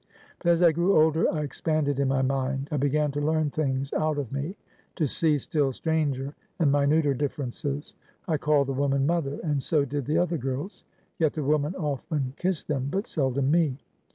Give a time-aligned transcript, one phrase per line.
[0.39, 2.69] But as I grew older, I expanded in my mind.
[2.71, 4.55] I began to learn things out of me;
[4.95, 7.93] to see still stranger, and minuter differences.
[8.27, 10.83] I called the woman mother, and so did the other girls;
[11.19, 13.77] yet the woman often kissed them, but seldom me.